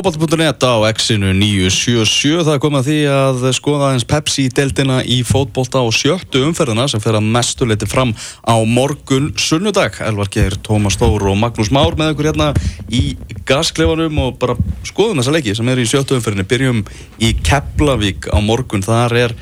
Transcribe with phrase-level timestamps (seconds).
[0.00, 5.82] Fótball.net á X-inu 977 það er komið að því að skoða aðeins Pepsi-deltina í fótballta
[5.84, 9.98] og sjöttu umferðina sem fer að mestu leiti fram á morgun sunnudag.
[10.00, 12.48] Elvar Geir, Tómas Stór og Magnús Már með okkur hérna
[12.88, 13.12] í
[13.44, 14.56] gaskleifanum og bara
[14.88, 16.48] skoðum þessa leiki sem er í sjöttu umferðinu.
[16.48, 16.84] Byrjum
[17.20, 18.86] í Keflavík á morgun.
[18.86, 19.38] Þar er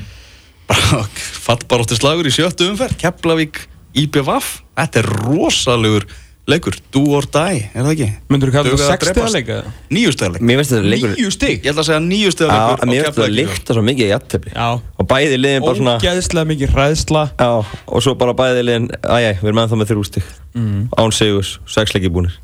[0.67, 1.05] bara
[1.47, 2.99] fattbarótti slagur í sjöttu umferð.
[2.99, 3.63] Keflavík
[3.95, 4.57] IPVAF.
[4.75, 6.11] Þetta er rosalegur
[6.49, 8.07] leikur, do or die, er það ekki?
[8.31, 9.33] Myndur þú kalla það að 6 drepast.
[9.33, 9.73] stiga leika?
[9.95, 11.59] Níu stegar leikur Mér finnst þetta leikur Níu stig?
[11.59, 14.09] Ég ætla að segja níu stegar Já, leikur mér finnst þetta líkta svo mikið í
[14.09, 14.67] jættefli Já
[14.99, 19.31] Og bæði liðin bara svona Ógeðslega mikið hræðsla Já, og svo bara bæði liðin Æjæ,
[19.41, 20.81] við erum ennþá með þrjú stig mm.
[20.99, 22.35] Án Sigurs, sex leikir búnir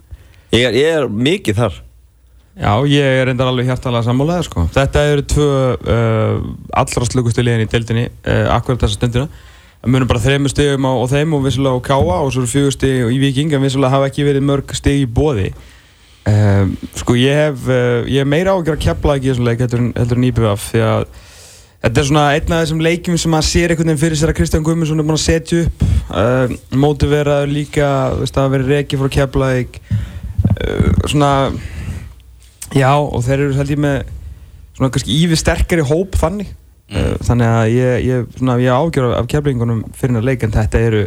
[0.53, 1.81] ég er, ég er mikið þar
[2.55, 7.43] Já, ég er reyndar alveg hjartalega sammálaðið sko Þetta eru tvö uh, allra slugustu
[9.85, 12.49] Það munum bara þreymur stigum á, á þeim og vissulega á Káa og svo eru
[12.49, 15.51] fjögur stig í Viking en vissulega hafa ekki verið mörg stig í bóði
[16.25, 19.61] um, Sko ég hef uh, ég hef meira ágjör að kepla ekki í þessum leik
[19.61, 21.05] heldur, en- IBF því að
[21.85, 24.37] Þetta er svona einn af þessum leikjum sem maður sér einhvern veginn fyrir sér að
[24.39, 25.83] Kristján Guðmundsson er búinn að setja upp.
[26.09, 27.89] Uh, Mótiveraður líka,
[28.23, 29.77] veist að vera reiki frá Keflavík.
[30.55, 31.29] Uh, Svona,
[32.73, 33.99] já og þeir eru held ég með
[34.79, 36.49] svona kannski ívi sterkari hóp þannig
[36.93, 41.05] uh, Þannig að ég, ég, ég ágjör af, Keflavíkunum fyrir að leik en þetta eru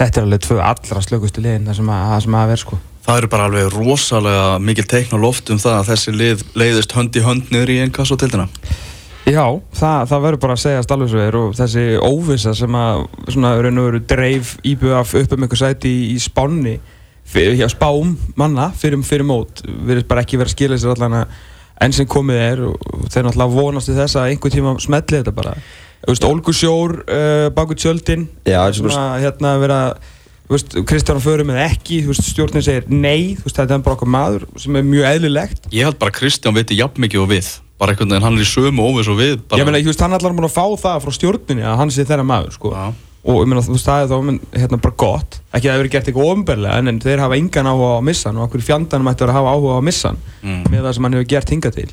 [0.00, 3.18] Þetta er alveg tvö allra slökustu liðin það sem að, sem að vera sko Það
[3.18, 7.16] eru bara alveg rosalega mikil teikn á loft um það að þessi lið leiðist hönd
[7.16, 8.44] í hönd niður í einn kass og tildina.
[9.28, 9.44] Já,
[9.76, 13.88] það, það verður bara að svo er og þessi óvisa sem að svona raun og
[13.88, 16.76] veru dreif íbjöðaf upp um einhver sæti í, í spánni
[17.30, 21.36] hjá spám manna fyrir, fyrir mót verður bara ekki verið að skila sér allan að
[21.80, 22.76] enn sem komið er og
[23.10, 25.54] þeir náttúrulega vonast til þess að einhver tíma smelli þetta bara
[26.00, 29.80] Þú veist, Olgu Sjór uh, baku tjöldin Já, þessi bara- svona, hérna vera
[30.48, 33.84] þú veist, Kristján Förum eða ekki þú veist, stjórnin segir nei þú veist, þetta er
[33.84, 37.20] bara okkur maður sem er mjög eðlilegt Ég held bara að Kristján viti jafn mikið
[37.26, 37.50] og við.
[37.80, 39.38] Bara einhvern veginn hann er í sömu óvis og við.
[39.48, 41.78] Bara, Ég meina, þú veist, hann er allar búin að fá það frá stjórninni að
[41.80, 42.72] hann sé þeirra maður, sko.
[42.76, 42.88] Já.
[43.28, 44.14] Og meina, þú er þá
[44.56, 45.40] hérna bara gott.
[45.52, 48.30] Ekki að það hefur gert eitthvað ofnbærlega, en, þeir hafa engan áhuga á að missa
[48.30, 50.62] hann og okkur fjandanum ættu að hafa áhuga á að missa hann Mm.
[50.72, 51.90] með það sem hann hefur gert hingað til.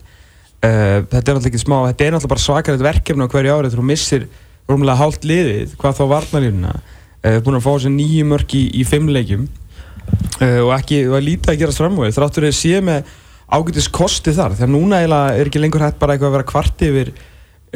[0.58, 3.76] Uh, þetta er náttúrulega ekki smá, þetta er náttúrulega bara svakalegt verkefni á hverju árið
[3.76, 4.28] þú missir
[4.72, 6.72] rúmlega hálft liðið, hvað þá varnalínuna.
[7.28, 9.48] Uh, búin að fá sér nýju mörk í, í fimm leikjum
[10.42, 13.04] uh, og ekki, það er lítið að gerast framvöð þráttur að sé með
[13.52, 14.56] ágætis kosti þar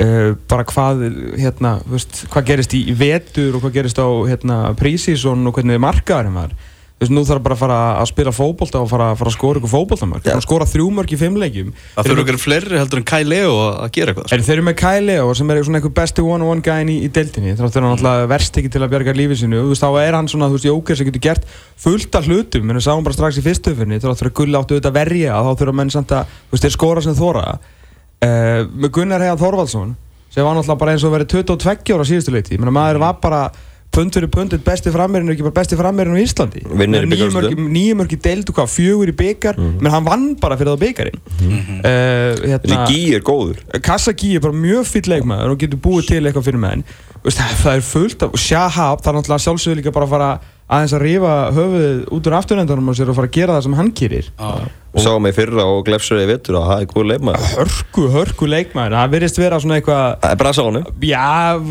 [0.02, 1.06] eitthvað uh, bara hvað
[1.40, 6.38] hérna, veist, hvað gerist í vetur og hvað gerist á hérna, prísísson og hvernig markaðurinn
[6.38, 6.54] var.
[7.02, 9.58] Þú veist, nú þarf bara að fara að spila fótbolta og fara, fara að skora
[9.58, 10.28] ykkur fótboltamörk.
[10.28, 10.36] Já.
[10.38, 11.72] og skora þrjú mörk í fimm leikjum.
[11.96, 14.36] Það þurfa ykkur fleiri heldur en Kai Leo að gera eitthvað.
[14.38, 17.10] En þeir eru með Kai Leo sem er svona einhver besti one-on-one gæðin í, í
[17.10, 17.56] deildinni.
[17.58, 20.20] Þrátt er hann alltaf verst ekki til að bjarga lífið sinu þú veist, þá er
[20.20, 21.52] hann svona, þú veist, jóker sem getur gert
[21.82, 24.62] fullt af hlutum, en við sáum bara strax í fyrstu öfinni þrátt fyrir að gull
[24.62, 27.48] áttu auðvitað að verja þá þurfa menn samt að, þú veist, þeir skora sem þóra
[28.26, 29.96] uh, með Gunnar Heiðan Þorvaldsson
[30.32, 33.18] sem var náttúrulega bara eins og verið 22 ára síðustu leiti, ég meina maður var
[33.24, 33.42] bara
[33.92, 35.76] pund fyrir pundir besti frammeirinn og ekki bara besti
[36.22, 36.62] Íslandi.
[36.64, 37.58] Vinnur í Með níu bikarúrslitum.
[37.60, 40.72] mörk- níu mörk í deild og hvað, fjögur í byggar menn hann vann bara fyrir
[40.72, 41.60] það byggarinn mm
[42.64, 43.60] Þessi gí er góður.
[43.84, 46.84] Kasagi er bara mjög fýll leikmaður og getur búið til eitthvað fyrir menn.
[46.88, 50.16] Veist, það, það er fullt af, og Shahab það er náttúrulega sjálfsögur líka bara að
[50.16, 50.32] fara
[50.72, 53.74] aðeins að rífa höfuðið út úr afturhendanum og sér að fara að gera það sem
[53.76, 54.28] hann gerir.
[54.92, 57.50] Við sáum í fyrra og glefsur í vettur að það er góð leikmaður.
[57.60, 58.96] Hörku, hörku leikmaður.
[58.96, 61.26] Það virðist vera svona eitthvað Það er brasa á honum já,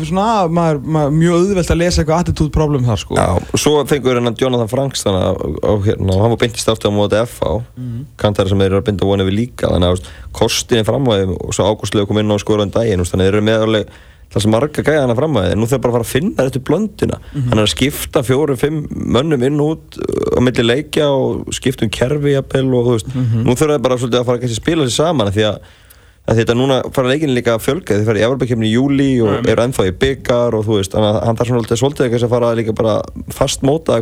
[0.09, 3.17] svona, maður, maður, mjög auðvelt að lesa eitthvað attitude problem þar sko.
[3.17, 6.71] Já, og svo fengur hennan Jonathan Franks þannig að og hérna, og hann var beintist
[6.73, 8.05] aftur á móti FA Mhm.
[8.21, 11.65] kantari sem þeir eru að binda vonið við líka þannig að kostinni framvæði og svo
[11.73, 13.87] ágústlega kom inn á skoraðan daginn þú veist, þannig að þeir eru með alveg
[14.31, 16.63] það sem marga gæja hana framvæði en nú þurfa bara að fara að finna þetta
[16.69, 17.17] blöndina.
[17.33, 17.49] Mhm.
[17.49, 21.51] hann er að skipta fjórum, fimm mönnum inn og út uh, á milli leikja og
[21.51, 23.43] skipta um kerfi jafnvel og þú veist, Mhm.
[23.45, 25.59] nú þurfa þeir bara svolítið að fara að spila sér saman því að
[26.29, 27.95] að þetta núna fara leikin líka að fjölga.
[27.97, 31.15] Þið fara í Evropakefni í júli og eru ennþá í byggar og þú veist, þannig
[31.17, 32.93] að hann þarf svolítið svolítið að fara líka bara
[33.33, 33.97] fast móta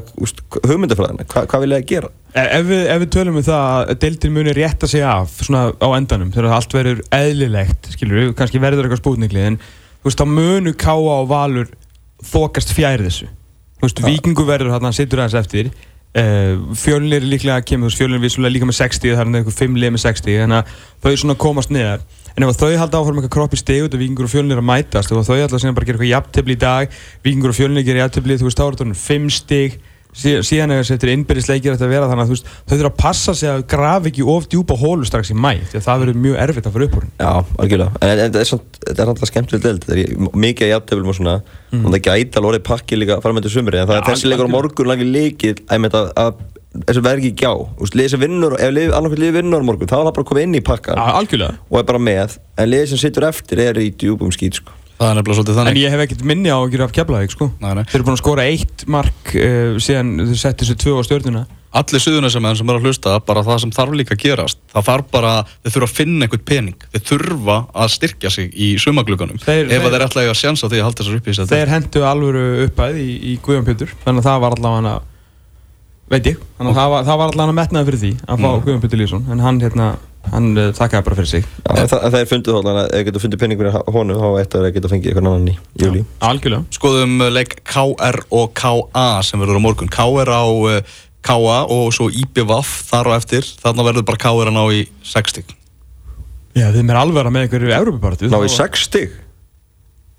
[0.68, 2.10] hugmyndafræðina, Hva, hvað vil ég að gera?
[2.36, 5.64] E- Ef við, ef við tölum um það að deildin muni rétta sig af svona
[5.80, 9.58] á endanum þegar allt verður eðlilegt skilur við, kannski verður eitthvað spútnikli en
[10.00, 11.70] þú veist, þá munu káa og valur
[12.30, 13.30] þokast fjær þessu.
[13.80, 15.72] Þú veist, vikingu verður hann, hann situr aðeins eftir.
[16.18, 20.02] Uh, fjölnir líklega kemur, fjölnir vissulega líka með 60 það er einhver 5 lið með
[20.02, 20.72] 60 þannig að
[21.06, 22.02] þau svona komast niðar
[22.34, 24.66] en ef þau halda áfram eitthvað kropp í steg út og vikingur og fjölnir að
[24.72, 26.98] mætast og þau ætla síðan bara að gera eitthvað jafntefli í dag
[27.28, 29.78] vikingur og fjölnir gera jafntefli, þú veist, þá er þetta 5 stig
[30.16, 33.52] síðan, síðan er þetta innbyrðisleikir að vera þannig að veist, þau þurfa að passa sig
[33.52, 36.70] að grafa ekki of djúpa hólu strax í mæ því að það verður mjög erfitt
[36.70, 37.32] að fara upp úr Já,
[37.64, 40.74] algjörlega, en, en þetta er samt þetta er alltaf skemmtileg deild, þetta er mikið að
[40.74, 41.36] jafnteflum og svona,
[41.80, 44.32] og það gæti alveg pakki líka fara með þetta sumri, en það Já, er þessi
[44.34, 46.42] leikur á morgun lagi leikið, að,
[46.86, 50.12] þessi verð ekki gjá sem vinnur, ef annarkvæmt liðið vinnur á morgun þá er það
[50.18, 51.00] bara að koma inn í pakkan
[51.70, 52.36] og er bara með.
[52.60, 54.79] En liðið sem situr eftir er í djúbum skýt sko.
[55.00, 57.32] Það er nefnilega svolítið En þannig ég hef ekkert minni á að gera af Keflavík
[57.32, 57.46] sko.
[57.64, 57.84] Nei, nei.
[57.88, 61.46] Þeir eru búin að skora eitt mark uh, síðan þeir settu sér tvö á stjórnuna
[61.80, 65.06] Allir suðunarsamenn sem er að hlusta bara það sem þarf líka að gerast það þarf
[65.14, 66.86] bara, þeir þurfa að finna einhvern pening.
[66.96, 70.40] Þeir þurfa að styrkja sig í sumagluganum Þeir- ef að þeir- þeir ætla að eiga
[70.42, 73.38] sjans á því að halda þessar upp í þess Þeir hendu alvöru uppæð í, í
[73.46, 74.96] Guðjón Pétur Þannig að það var allavega hana
[76.10, 76.42] Veit ég.
[76.58, 77.30] Þannig að það var, það var
[80.30, 80.36] Að Mm.
[80.36, 82.96] Hann hérna uh, þakkaði bara fyrir sig Já, það, það er fundið þá, þannig að
[83.00, 85.56] ef getur fundið penning fyrir honum þá eitt að það geta fengið eitthvað annan í
[85.82, 90.98] júli Algjörlega Skoðum uh, leik KR og KA sem verður á morgun KR á uh,
[91.26, 95.56] KA og svo IBVF þar á eftir þarna verður bara KR að ná í 60
[96.60, 99.14] Já þeim er alveg að með einhverju Európa-partu Ná í 6 stig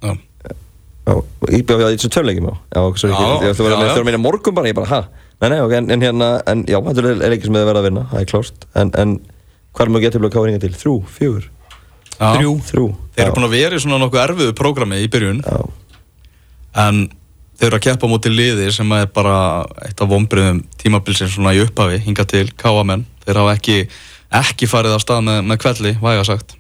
[0.01, 0.15] Já.
[1.11, 1.15] Já,
[1.57, 5.01] íbjöð við þessum tveimleikjum á Já, ég ætla að meina morgun bara, ég bara, ha?
[5.41, 7.87] Nei, nei, ok, en, en hérna, en já, þetta er leikir sem þið verða að
[7.89, 9.15] vinna, það er klárt En, en
[9.75, 10.75] hvað er mjög getur blöð káringa til?
[10.77, 10.97] Þrjú,
[12.21, 12.35] Já.
[12.37, 12.53] Þrjú.
[12.69, 12.89] þrjú.
[13.15, 15.41] Þeir eru búin að vera í svona nokkuð erfiðu prógrami í byrjun.
[15.47, 15.59] Já,
[16.85, 17.01] en
[17.61, 19.35] þeir eru að keppa mútið liði sem er bara
[19.85, 23.77] eitt af vonbriðum tímabilsins svona í upphafi hinga til KA-menn þeir hafa ekki,
[24.41, 26.57] ekki farið af stað með, með kvelli, væga sagt.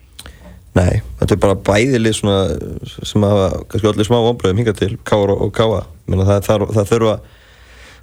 [0.77, 2.41] Nei, þetta er bara bæðilið svona
[2.87, 7.15] sem hafa kannski allir smá vonbröðum hingað til Kára og Káa það, það, það þurfa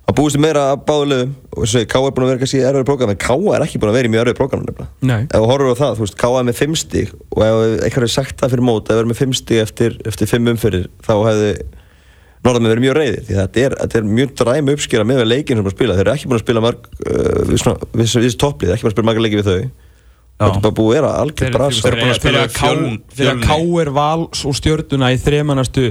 [0.08, 2.60] að búist meira að báðu liðum og þess að Káa er búin að vera kannski
[2.60, 4.92] í erfið prógram en Káa er ekki búin að vera í mjög erfið prógram nefnilega.
[5.28, 6.38] Ef þú horfur á það, þú veist, K.A.
[6.40, 7.58] er með 5 stíg og ef
[7.88, 10.88] eitthvað er sagt það fyrir mót það er með 5 stíg eftir, eftir 5 umfyrir
[11.04, 11.52] þá hefði
[12.46, 15.68] Norðan verið mjög reyði því þetta er, þetta er mjög dræmi uppskera með leikin sem
[15.68, 17.66] að spila, þeir eru ekki búin að spila marg uh, við,
[17.98, 19.87] við, við topplið, ekki búin að spila marga leiki við þau
[20.38, 23.00] þetta er bara búið að vera algjör bras þeir eru búin að spila við Fjöln-
[23.18, 23.48] Þegar Fjölni.
[23.48, 25.86] K er vals og stjórnuna í þremanastu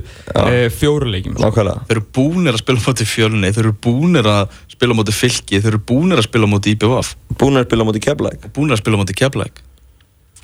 [1.34, 1.42] sko.
[1.46, 1.80] nákvæmlega.
[1.88, 5.72] Þeir eru búnir að spila mútið fjölni þeir eru búnir að spila mútið fylki þeir
[5.74, 7.10] eru búnir að spila mútið IBVF
[7.40, 9.62] búin að spila á móti keflæk búnir að spila mútið keflæk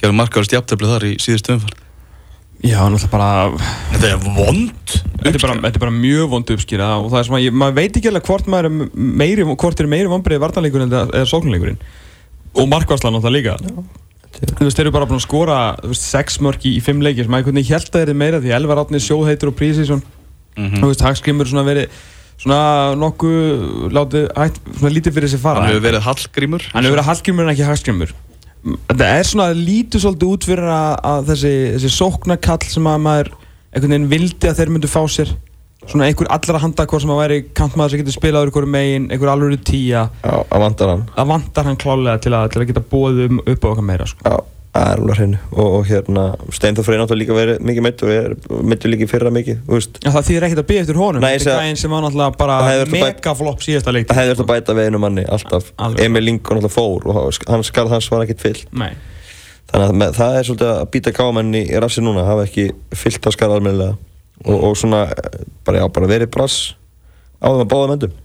[0.03, 1.79] gefur markaðast jafnteflið þar í síðustu umfæld
[2.63, 3.31] Já, náttúrulega bara
[3.91, 7.27] þetta er vond Þetta er, bara, þetta er bara mjög vond uppskýra og það er
[7.29, 8.75] svona, ég, maður veit ekki alveg hvort maður er
[9.23, 11.79] meiri, hvort er meiri vonbreið vartanleikurinn eða, eða sóknleikurinn
[12.55, 13.85] og markvarslan náttúrulega líka.
[14.43, 15.59] Þú veist, þeir eru bara búin að skora
[15.97, 17.29] sex mörk í, fimm leikir.
[17.29, 18.41] Sem veginn held að þeir eru meira?
[18.43, 20.03] Því Elvar Átni sjóðheitur og prísísson
[20.57, 20.83] Mhm.
[20.83, 21.89] Þú veist, Hagskrimur svona verið
[22.43, 25.63] svona nokkuð látið, hætt, svona lítið fyrir sig fara.
[25.63, 26.63] Hann hefur verið hallgrímur.
[26.75, 28.13] Hann hefur verið Hallgrimur en ekki Hagskrimur
[28.63, 33.31] Þetta er svona lítið svolítið út fyrir að, að þessi, þessi sóknarkall sem að maður
[33.73, 35.33] einhvern veginn vildi að þeir myndu fá sér
[35.91, 39.11] svona einhver allra handa hvort sem að væri kantmaður sem getur spilað úr einhverju megin,
[39.11, 41.05] einhver alveg tíja Já, að vandar hann.
[41.17, 44.09] Það vantar hann klálega til að, til að geta bóðið um upp á okkar meira
[44.11, 44.25] sko.
[44.25, 44.37] Já,
[44.73, 45.41] það er alveg hreinu.
[45.53, 46.25] Og, og hérna,
[46.59, 48.35] Steinþór Freyr náttúrulega líka verið mikið meitt og er
[48.73, 51.25] meittur líka í fyrra mikið, Já, það þýðir ekkert að byggja eftir honum.
[51.25, 54.45] Nei, þetta er gæðin sem var náttúrulega bara að megaflopp síðasta leik Það hefði verið
[54.47, 55.73] að bæta við einu manni alltaf.
[55.83, 56.05] Alveg.
[56.07, 57.21] Emil Lincoln alltaf fór og
[57.51, 58.71] hans skarð hans var ekkert fyllt.
[58.73, 58.93] Nei,
[59.73, 63.23] Þannig að með, það er svolítið að býta káamenn í rassi núna hafa ekki fyllt
[63.25, 63.95] það skarð almennilega
[64.47, 65.07] og, og svona
[65.67, 66.75] bara, já, bara verið brass
[67.43, 68.19] á þeim að báða möndum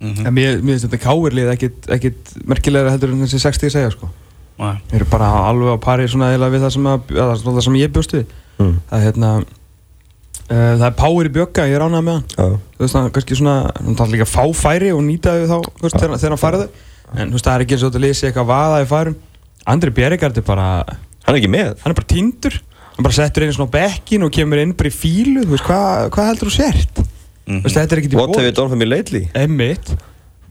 [0.00, 4.10] en mér mér finnst þetta káirlið ekkit, ekkit merkilegra heldur en þessi 60 segja sko.
[4.58, 4.74] Nei.
[4.90, 7.78] Þeir eru bara alveg á pari svona eiginlega við það sem, að, að, það sem
[7.78, 8.36] ég bjóst við.
[8.58, 8.74] Mm.
[8.90, 12.28] það er hérna uh, það er power í bjögga, ég er ánægð með hann.
[12.34, 15.44] Já, þú veist hann kannski svona hann þarf líka að fá færi og nýta þau
[15.46, 16.68] þá þú veist, þegar, þegar hann færði.
[16.68, 19.20] Þau en þú veist það er ekki eins og þetta lýsi eitthvað vaða í færum.
[19.68, 21.70] Andri Bjerregard er bara hann er ekki með.
[21.82, 22.58] hann er bara tindur
[22.98, 26.08] hann bara settur einu svona bekkin og kemur inn bara í fílu þú veist hvað
[26.16, 27.02] hva heldur þú sért?
[27.46, 27.60] Mhm.
[27.62, 29.28] þú veist þetta er ekkert í What have you done for me lately?
[29.38, 29.94] Emmitt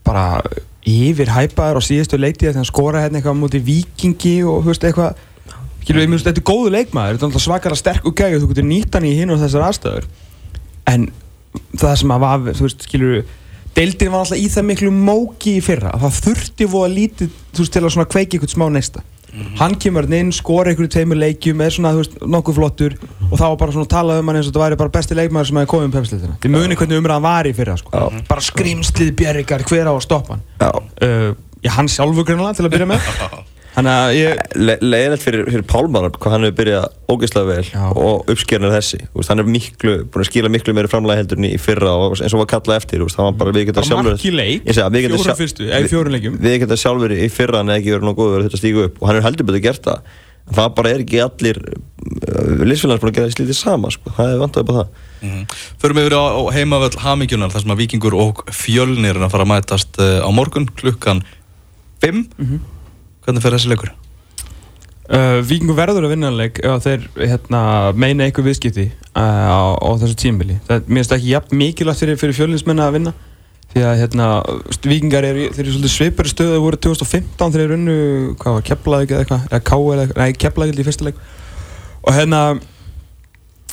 [0.07, 0.41] bara
[0.87, 4.85] yfir hæpaður á síðustu leikti þegar hann skora hérna eitthvað móti vikingi og þú veist
[4.87, 5.17] eitthvað.
[5.83, 8.35] Skilur við, mér finnst þetta er góðu leikmaður, þetta er alltaf svakalega sterk og gæg
[8.35, 10.07] og þú getur nýtt hann í hinn og þessar aðstöður
[10.91, 11.05] en
[11.75, 13.35] það sem að var, þú veist, skilur við
[13.77, 17.63] deildin var alltaf í það miklu móki í fyrra að það þurfti voða lítið þú
[17.63, 19.03] veist, til að svona kveiki eitthvað smá neista
[19.59, 22.95] hann kemur hann inn, skora einhverju tveimur leikjum er svona, þú veist, nokkuð flottur.
[23.27, 25.49] Og þá var bara svona talað um hann eins og þetta væri bara besti leikmaður
[25.49, 27.91] sem hefði komið um pepslitina þið muni hvernig umræðan var í fyrra, sko.
[27.91, 28.23] Já.
[28.29, 30.47] bara skrimslið bjergar, hver á að stoppa hann?
[30.61, 31.29] Já, uh,
[31.59, 33.11] já, hann sjálfur grunlega til að byrja með
[33.77, 37.83] Þannig að ég Le leiðilegt fyrir, fyrir Pálmar hvað hann hefur byrjað ógeðslega vel Já.
[37.93, 41.21] og uppskerinn er þessi Þú veist, hann er miklu, búin að skila miklu meiri framlega
[41.21, 43.53] heldur en í fyrra og eins og var kallað eftir þú veist, hann var bara
[43.53, 45.85] við geta Bara sjálfur mark í leik, Ég segi að við geta fjórum fyrstu, eða
[45.85, 46.39] í fjórum leikjum.
[46.47, 49.11] við geta sjálfur í fyrra hann ekki verið nóg góður að þetta stígu upp og
[49.11, 50.15] hann er heldur betur gert það
[50.57, 51.57] það bara er ekki allir
[52.17, 54.11] liðsfélagans búin að gera þessi lítið sama sko.
[54.15, 55.45] það er vantaði bara það Mhm.
[55.81, 59.49] Förum yfir á, heimavöll Hamingjunar þar sem að Víkingur og Fjölnir er að fara að
[59.49, 61.23] mætast uh, á morgun klukkan
[62.05, 62.59] 5 Mhm.
[63.27, 63.93] Hvernig fer þessi leikur?
[65.11, 67.61] uh, Víkingur verður að vinna leik ef þeir hérna,
[67.95, 72.19] meina eitthvað viðskipti uh, á, á þessu tímbili það, Mér finnst ekki jafn mikilvægt fyrir,
[72.21, 73.13] fyrir fjölinsmenn að vinna
[73.73, 74.29] því að hérna,
[74.87, 77.97] vikingar eru, þeir eru svolítið svipari stöðu þeir voru 2015 þegar þeir runnu,
[78.39, 81.19] hvað var, Keflavík eða eitthvað, eða K eða eitthvað, nei, Keflavík í fyrsta leik.
[82.07, 82.41] Og hérna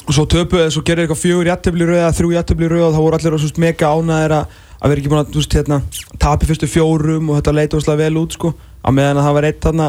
[0.05, 2.97] og svo töpu, eða svo gerir eitthvað fjögur jættefli rauð eða þrjú jættefli rauð og
[2.97, 5.79] þá voru allir svo mega ánæðir að að vera ekki búin að, hérna
[6.21, 8.51] tapi fyrstu fjórum og þetta leit óslega vel út, sko
[8.85, 9.89] á meðan að það var eitt þarna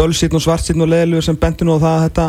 [0.00, 2.26] bölsinn og svartsinn og leðilegur sem benti nú á það að þetta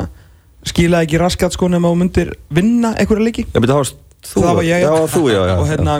[0.72, 3.48] skilaði ekki raskat, sko, nema þú myndir vinna einhverja leiki.
[3.50, 5.98] Já, það varst þú það var ég, Já, þú, já, já og hérna,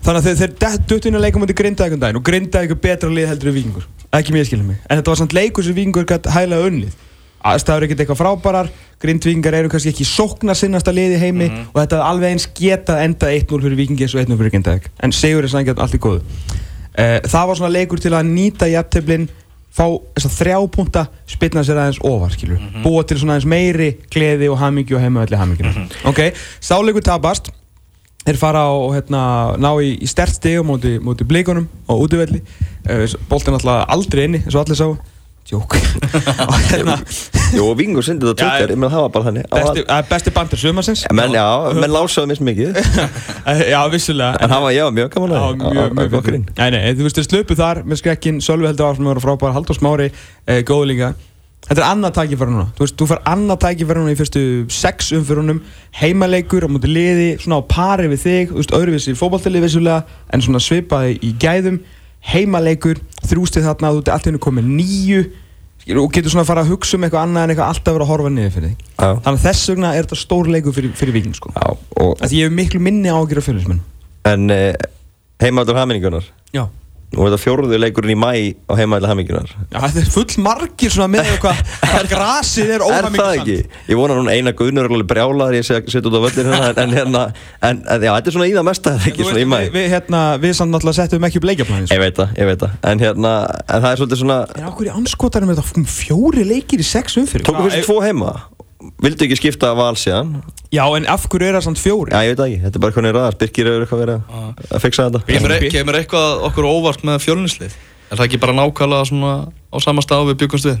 [0.00, 2.82] þannig að þeir, þeir duttu inn að leika mútið grindaði einhvern daginn og grindaði eitthvað
[2.88, 5.76] betra lið heldur en vikingur ekki mér skilja mig, en þetta var samt leikur sem
[5.76, 6.94] vikingur gætt hæglega unnið.
[7.46, 8.70] Aðstæður ekkert eitthvað frábærar.
[9.00, 13.04] Grindvikingar eru kannski ekki sókna sinnasta lið í heimi og þetta er alveg eins getað
[13.06, 16.00] enda 1-0 fyrir vikingi eins og 1-0 fyrir grindaði en segur er sannkvæmt allt í
[16.04, 16.20] góðu.
[16.20, 19.24] Uh, það var svona leikur til að nýta jafntöflin
[19.70, 23.90] fá þess að þrjá punta spilna sér aðeins ofar skilur búa til svona aðeins meiri
[24.10, 26.22] gleði og hamingju og heimavelli hamingju ok,
[26.60, 27.52] sáleikur tapast.
[28.20, 29.20] Þeir fara og hérna,
[29.56, 32.42] ná í, í stert stig móti, móti blíkonum og útivelli.
[32.84, 34.90] Uh, boltin alltaf aldrei inni eins og allir sá
[35.50, 35.74] Jók.
[37.60, 39.46] Og Vingur sendið það Twitter, ég meina það var bara þannig.
[39.50, 41.02] Besti, hann- uh, besti bandur sumarsins.
[41.08, 42.78] Ja, menn, já, menn lásaði mist mikið
[43.50, 44.36] Eh, já, vissulega.
[44.44, 47.18] En hann var, já, mjög gaman Já, að mjög, mjög okkurinn Nei, nei, þú veist,
[47.18, 50.06] þeir slöpu þar með skrekkin Sölvi heldur áfram að vera frábær Haldur Smári,
[50.46, 51.10] eh, góðu líka.
[51.66, 52.68] Þetta er annað tækifæri núna.
[52.78, 54.42] Þú veist, þú fær annað tækifæri núna í fyrstu
[54.72, 55.58] sex umfyrunum
[56.00, 60.40] Heimaleikur á múti liði Svona á pari við þig Þú veist, öðruvísi fótballtili vissulega En
[60.46, 61.76] svona svipaði í gæðum.
[62.32, 65.20] Heimaleikur, þrjústið þarna Þú ert allt í hennu komið nýju
[65.90, 68.06] skilur, Og getur svona að fara að hugsa um eitthvað annað En eitthvað alltaf vera
[68.08, 68.88] að horfa niður fyrir þig?
[69.00, 71.52] Þannig að þess vegna er þetta stór leikur fyrir, fyrir viking sko.
[71.56, 71.68] já,
[72.00, 73.82] og Því ég hef miklu minni ágjur af fjölusmenn
[74.30, 74.74] En eh,
[75.42, 76.64] heimaaldur haminningunar Já
[77.10, 78.30] Er þetta fjóruðu leikurinn í mæ
[78.70, 81.58] á heimaaldur haminningunar Já, þetta er full margir svona með hvað
[82.12, 83.18] grasið er Er óhamingjusamt.
[83.18, 83.56] það ekki?
[83.90, 86.94] Ég vona núna eina guðnur er alveg brjálaður ég setja út á völlin hérna en,
[86.94, 87.24] hérna,
[87.66, 89.74] en, já, þetta er svona í það mesta þetta er ekki svona í mæ við,
[89.74, 91.98] við, hérna, við samt náttúrulega settum ekki upp leikjaplanið sko.
[91.98, 92.78] Ég veit það, ég veit það.
[92.92, 93.34] En hérna,
[93.66, 95.86] en það er svolítið svona En í anskotarum er þetta?
[95.90, 97.82] Fjóri leikir í sex umfyrir Tókum fyrst
[100.70, 102.12] Já, en af hverju er það samt fjóri?
[102.14, 104.60] Já, ég veit það ekki, þetta er bara hvernig ræðar Birkir hefur eitthvað verið að-
[104.70, 105.20] að fixa þetta.
[105.26, 107.72] Kemur, e- kemur eitthvað okkur óvart með fjölnislið?
[108.10, 110.78] Er það ekki bara nákvæmlega svona á sama stað við byggumst við?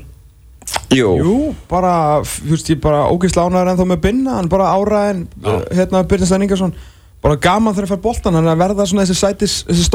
[0.94, 5.26] Jú, Jú, bara, þú veist, ég bara ógeðslega ánæður ennþá með Binna, hann bara áraðin,
[5.44, 6.74] uh, hérna, Byrnstein Ingersson,
[7.22, 9.90] bara gaman þegar hann fær boltan, hann er að verða svona þessi sætis, þessi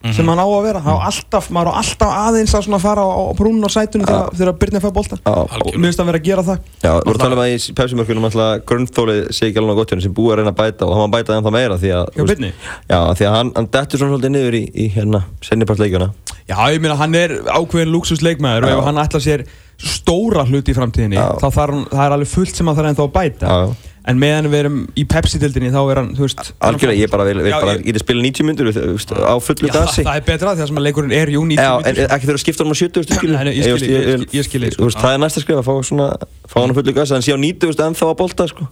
[0.00, 3.10] stólaklappari sem hann á að vera, hann alltaf, maður á alltaf aðeins að fara á,
[3.20, 6.20] á brúnun á sætunum þegar, þegar Byrnstein fær boltan, Já, og mér finnst hann vera
[6.20, 6.62] að gera það.
[6.80, 9.80] Já, við vorum að tala um að í pepsimörkunum alltaf grunnþólið sé ekki alveg á
[9.80, 11.92] gottjónu sem búið að reyna að bæta og hann var að bæta ennþá meira því
[11.98, 12.46] að Já, veist-?
[12.88, 16.10] Já, því að hann, hann dettur svona svolítið niður í, í hérna sennipartleikjuna
[16.50, 19.44] Já, ég meina, hann er ákveðin luxusleikmaður og ef hann ætlar sér
[19.80, 23.14] stóra hluti í framtíðinni, þá hann, það er alveg fullt sem hann þarf ennþá að
[23.14, 23.60] bæta.
[24.08, 26.38] En meðan við erum í Pepsi-dildinni, þá er hann, þú veist...
[26.64, 30.00] Algjörlega, ég bara vil, vil Já, bara ég- geta spila 90 myndur á fullu gasi
[30.06, 32.38] það er betra því að sem að leikurinn er jú 90 Já, en ekki þurfa
[32.38, 34.88] að skipta hann á 70 skilu Nei, nei, ég skil, ég- ég- ég skil, sko.
[34.96, 36.06] Það er næsta skrif að fá svona
[36.48, 38.64] fá hann á fullu gasi, en síðan 90 ennþá að bolta sko.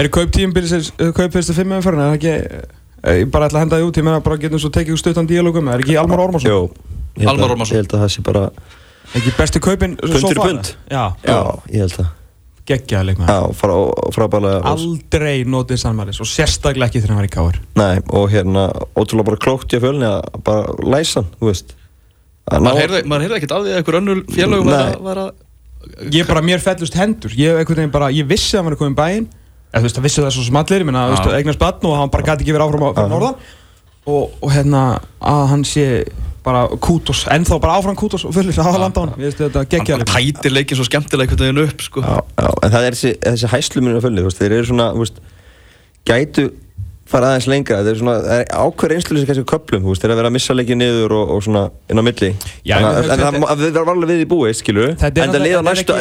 [0.00, 2.32] Er kaup tíumbilsins, kaup fyrstu fimm umförðin, er það ekki...
[3.04, 4.40] eh, Ég bara ætla að henda því út, ég meina bara
[12.68, 12.68] ég að-.
[12.68, 13.34] Ég að ég geggjaði leikmaður.
[14.70, 17.60] Aldrei notið Sanmaris og sérstaklega ekki þegar hann var í.
[17.76, 21.74] Nei, og hérna, ótrúlega bara klókt í að fjölni að bara læsa hann, þú veist.
[22.50, 25.30] Að ná- Maður heyrði, ekkert af því að einhver önnur félög var að, var að
[26.12, 29.26] Ég bara, mér fellust hendur, ég bara, ég vissi að hann var komið í bæinn,
[29.72, 31.86] eða þú veist, það vissi það svo sem allir, ég meina, þú veist, eignast batn
[31.88, 33.34] og hann bara gæti ekki verið áfram á norðan.
[34.06, 34.82] Og, og hérna,
[35.24, 35.86] að hann sé
[36.50, 39.40] bara kútos, ennþá bara áfram kútos og fullir að hafa landa á hann, ég veist
[39.46, 42.02] þetta Hann geggjaði bara tætir leikin svo skemmtilega einhvern veginn upp sko.
[42.04, 43.52] Já, já, en það er þessi, þessi
[44.24, 45.22] þú veist, þeir eru svona, þú veist
[46.10, 46.46] Gætu
[47.10, 50.10] fara aðeins lengra, þeir eru svona, það er ákveður einslulis kannski köplum, þú veist, þeir
[50.10, 52.28] eru að vera að missa leikið niður og, og svona inn á milli.
[52.62, 54.28] Já, en að- En þetta- það það- það var alveg við í
[55.00, 55.92] Þetta er En þetta lið á náttúrulega- næstu,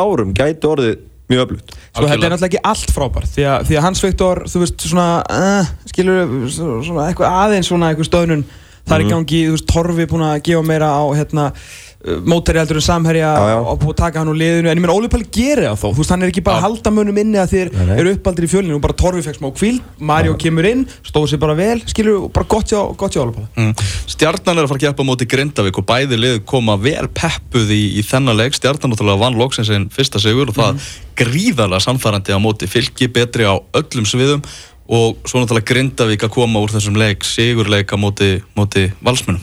[0.00, 0.96] árum gætu orðið
[1.28, 1.68] mjög öflugt.
[1.92, 4.78] Sko þetta er náttúrulega ekki allt frábært því að, því að Hans Viktor, þú veist,
[4.88, 8.44] svona uh, skilur, svona eitthvað aðeins svona eitthvað stöðnun,
[8.84, 12.60] það er í gangi þú veist, Torfi búin að gefa meira á hérna, uh, mótari
[12.60, 15.28] heldur en samherja og búin að taka hann úr liðinu, en ég meina Óli Palli
[15.32, 17.96] gerir það þó, þú veist, hann er ekki bara að halda mönnum inni að nei.
[17.96, 21.42] eru uppaldir í fjölinu og bara Torfi fekk smá kvíl, Mario kemur inn stóð sér
[21.42, 23.72] bara vel, skilur, og bara gott hjá, gott hjá Óli Palli mm.
[24.14, 27.80] Stjarnan er að fara að á móti Grindavík og bæði lið koma vel peppuð í,
[27.98, 28.56] í þennan leik.
[28.56, 30.84] Stjarnan náttúrulega vann loksins einn fyrsta sigur og það
[31.18, 34.44] gríðarlega samfærandi á móti fylki betri á öllum sviðum
[34.88, 39.40] og svo náttúrulega Grindavík að koma úr þessum leik sigurleik á móti, móti valsmunum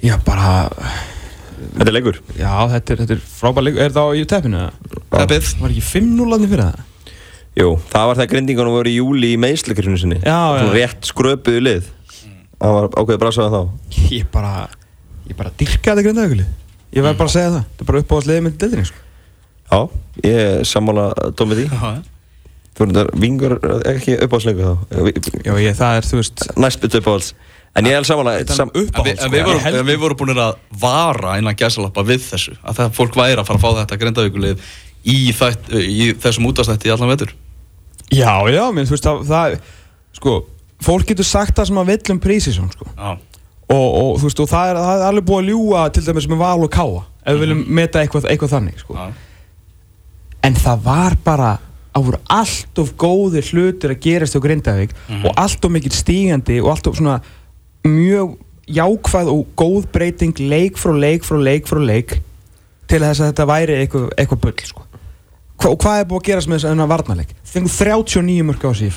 [0.00, 0.70] Já, bara,
[1.60, 2.20] Þetta er leikur.
[2.38, 4.94] já, þetta er, þetta er frábær leik, er það á í teppinu eða?
[5.12, 5.50] Teppið.
[5.60, 6.86] Var ekki 5-0 allir fyrir það?
[7.60, 10.20] Jú, það var það grindingunum voru í júli í meðslakrifinu sinni.
[10.22, 10.62] Já, já.
[10.62, 11.90] Svona rétt skröpuðu lið.
[12.62, 13.98] Hann var ákveðið brasaðan þá.
[14.14, 14.54] Ég bara,
[15.28, 16.46] ég bara dyrka þetta grindaugli
[16.96, 17.66] Ég verð bara að segja það.
[17.68, 19.04] Þetta er bara uppáhaldsliðið með deildinni sko.
[19.70, 19.80] Já,
[20.24, 21.04] ég er sammála
[21.38, 21.66] dómið því.
[21.76, 21.92] Já,
[22.78, 24.74] Þú veist það, vingur er ekki uppáhaldsleiku þá?
[25.44, 27.32] Já, ég, það er, þú veist Næst byttu uppáhalds.
[27.78, 30.32] En ég er sammála sam, En við, uppáhalds en við, vorum, en við vorum búin
[30.36, 34.00] að vara innan gæsalappa við þessu að það fólk væri að fara að fá þetta
[34.00, 34.64] grindavíkulið
[35.04, 35.18] í,
[35.86, 37.34] í þessum útastætti í allan vetur.
[38.10, 39.60] Já, já, minn, þú veist það, það
[40.16, 40.36] Sko,
[40.82, 42.86] fólk getur sagt það sem að vill um Prísísson sko.
[42.96, 43.10] Já,
[43.70, 46.28] og, og þú veist, og það er, það er alveg búið að ljúga til dæmis
[46.30, 48.96] með val og káa ef við viljum meta eitthvað, eitthvað þannig sko.
[48.96, 49.10] já,
[50.48, 51.50] en það var bara
[52.00, 56.60] að voru allt of góðir hlutir að gerast á Grindavík og allt of mikil stígandi
[56.62, 57.20] og allt of svona
[57.86, 58.36] mjög
[58.70, 62.18] jákvæð og góð breyting leik frá leik frá leik frá leik
[62.90, 64.86] til þess að þetta væri eitthvað, eitthvað bull sko.
[65.60, 67.34] Hva, og hvað er búið að gerast með þess að varnarleik?
[67.46, 68.94] Fengu 39 mörg á sig í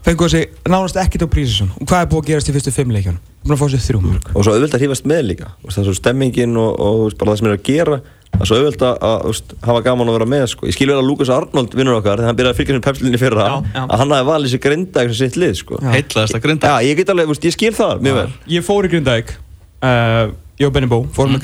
[0.00, 2.72] fyrra fengu þessi nánast ekkert á Prísisson og hvað er búið að gerast í fyrstu
[2.74, 3.20] fimm leikjunum?
[3.44, 5.46] Búin að fá sér þrjú mörg Og svo auðvitað að hrífast með líka.
[5.64, 7.96] Það er svo stemmingin og, og bara það sem er að gera
[8.30, 10.62] Það er svo auðvitað að þú veist, hafa gaman að vera með sko.
[10.68, 13.20] Ég skil vel að Lukas Arnold vinnur okkar Þegar hann byrjaði að fylgja sem pepslinni
[13.20, 13.82] fyrra Já, já.
[13.86, 15.74] Að hann hafi valið sér grinda sem sitt lið sko.
[15.82, 18.30] Heitlaðist að grinda Já, ég get alveg, þú veist, ég skil það mjög vel.
[18.54, 20.26] Ég fór í Grindavík uh,
[20.60, 21.34] Ég og Benny Bó fórum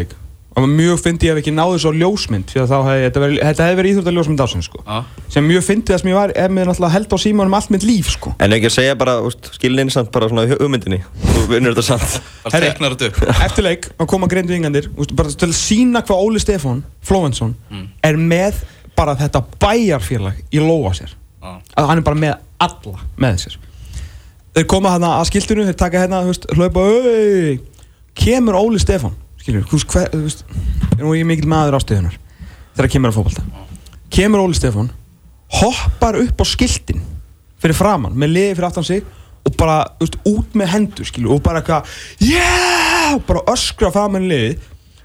[0.00, 0.29] með
[0.60, 3.28] Leik Og mjög fyndi ég ef ekki náðu svo ljósmynd Því að þá hefði, þetta,
[3.48, 4.82] þetta hefði verið íþjóttar ljósmynd ásinn sko.
[5.32, 7.86] Sem mjög fyndi það sem ég var Ef mér náttúrulega held á símanum allt mitt
[7.86, 8.32] líf sko.
[8.42, 9.14] En ekki að segja bara,
[9.56, 11.00] skilin samt bara svona í hugmyndinni.
[11.30, 12.18] Þú vinnur þetta samt.
[12.50, 12.68] Herri.
[12.68, 13.40] teknar þetta upp.
[13.46, 17.56] Eftir leik, að koma Grindu yngandir Bara til að sína hvað Óli Stefán Flóvensson
[18.04, 18.60] er með
[18.98, 21.14] bara þetta bæjarfélag í lóa sér.
[21.40, 23.58] Já, að hann er bara með alla með sér.
[24.50, 26.24] Þeir koma hérna að skiltinu þeir taka hérna,
[26.58, 26.84] hlaupa
[28.18, 30.44] kemur Óli Stefán skilur, veist, hver, þú veist
[31.00, 32.16] nú er ég mikill maður ástöðunar
[32.76, 33.44] þegar kemur að fókbalta
[34.12, 34.90] kemur Óli Stefán
[35.60, 37.02] hoppar upp á skiltin
[37.60, 39.06] fyrir framann, með liði fyrir aftan sig
[39.46, 41.88] og bara, þú veist, út með hendur skilur, og bara eitthvað,
[42.24, 43.16] yeah!
[43.26, 44.58] bara öskra framann liði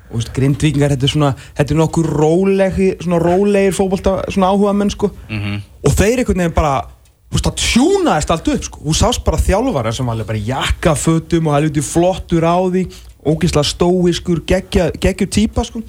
[0.05, 4.51] og þú veist, grindvíkingar, þetta er svona þetta er nokkuð rólegi, svona rólegir fókbalta, svona
[4.51, 5.11] áhuga menn, sko.
[5.29, 5.63] Mhm.
[5.85, 8.83] og þeir einhvern veginn bara þú veist, það tjúnaðist allt upp sko.
[8.85, 12.85] þú sást bara þjálfara sem var bara jakkafötum og helviti flottur á því
[13.25, 15.81] ógeðslega stóiskur, geggjur típa sko.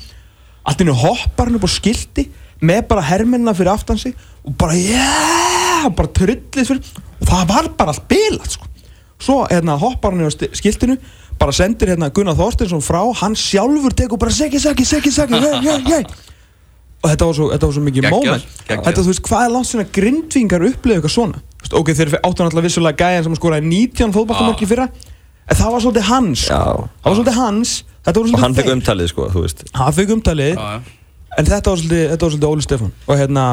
[0.66, 2.28] allt innu hoppar hann upp á skilti
[2.60, 6.80] með bara hermennina fyrir aftan sig og bara yeah, bara trullið fyrir
[7.20, 8.68] og það var bara allt bilað sko.
[9.18, 10.98] svo hérna, hoppar hann á sti- skiltinu
[11.38, 15.60] bara sendir hérna Gunnar Þorstinsson frá hann sjálfur tekur bara segi, segi, segi, segi, yeah,
[15.62, 16.24] yeah, yeah
[17.06, 18.46] og þetta var svo, þetta var svo mikið geggjað.
[18.70, 21.42] þetta, þú veist, hvað er langt sinna grindvingar upplifið eitthvað svona
[21.80, 24.88] ok, þeir áttu náttúrulega vissulega gæjan sem skoraði 19 fótballtamörki fyrra
[25.46, 26.54] en það var svolítið hans sko.
[26.54, 26.88] Já.
[27.02, 27.74] það var svolítið hans
[28.06, 30.68] þetta var Og svolítið hann fekk umtalið, sko, þú veist hann fekk umtalið já,
[31.38, 33.46] en þetta var svolítið, þetta var svolítið Óli Stefán og hérna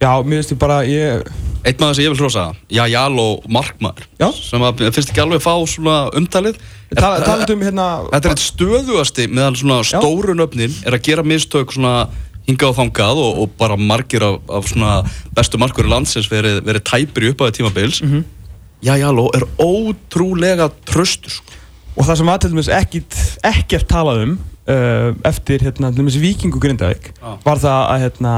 [0.00, 4.06] já, mér finnst ég bara ég, Eitt maður sem ég vil hrósa Já, Jaló Markmaður
[4.16, 4.30] Já.
[4.32, 6.56] sem að, finnst ekki alveg fá svona umtalið
[6.96, 9.90] tala, talandi um hérna Þetta er eitt stöðuasti meðan svona Já.
[10.00, 12.06] stóru nöfnin er að gera mistök svona
[12.48, 14.94] hingað og þangað og, og bara margir af, af svona
[15.36, 18.24] bestu markur landsins verið, verið tæpir í uppáði tímabils Mhm.
[18.24, 18.39] Já,
[18.82, 21.58] Jaló er ótrúlega tröstur sko.
[21.96, 24.38] og það sem var til dæmis ekkert, ekkert talað um
[24.70, 27.34] uh, eftir hérna, til dæmis Víkingu Grindavík Já.
[27.44, 28.34] var það að hérna,